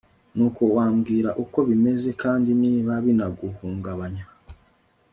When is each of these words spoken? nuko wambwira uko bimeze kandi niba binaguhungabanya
nuko 0.35 0.63
wambwira 0.75 1.29
uko 1.43 1.57
bimeze 1.69 2.09
kandi 2.21 2.49
niba 2.61 2.93
binaguhungabanya 3.05 4.25